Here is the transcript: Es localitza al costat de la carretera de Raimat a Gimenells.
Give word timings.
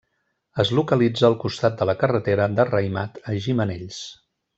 Es 0.61 0.69
localitza 0.77 1.27
al 1.29 1.35
costat 1.43 1.77
de 1.81 1.87
la 1.89 1.95
carretera 2.05 2.47
de 2.61 2.65
Raimat 2.71 3.21
a 3.33 3.37
Gimenells. 3.45 4.01